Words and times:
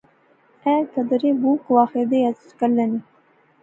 ایہہ 0.63 0.85
گدرے 0.93 1.31
بہوں 1.39 1.55
کواخے 1.65 2.03
دے 2.09 2.19
اج 2.27 2.37
کلے 2.59 2.85
نے 2.91 2.99